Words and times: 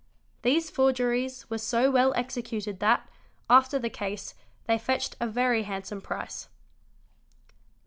These 0.41 0.71
forgeries 0.71 1.47
were 1.47 1.59
so 1.59 1.91
well 1.91 2.11
executed 2.15 2.79
that, 2.79 3.07
after 3.51 3.77
the 3.77 3.91
case, 3.91 4.33
they 4.65 4.79
fetched 4.79 5.15
a 5.19 5.27
very 5.27 5.61
handsome 5.61 6.01
price. 6.01 6.49